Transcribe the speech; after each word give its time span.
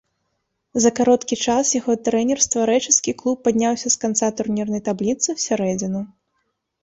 За 0.83 0.91
кароткі 0.99 1.35
час 1.45 1.73
яго 1.79 1.95
трэнерства 2.07 2.63
рэчыцкі 2.71 3.11
клуб 3.19 3.37
падняўся 3.47 3.87
з 3.95 4.01
канца 4.05 4.27
турнірнай 4.41 4.81
табліцы 4.87 5.27
ў 5.35 5.45
сярэдзіну. 5.47 6.01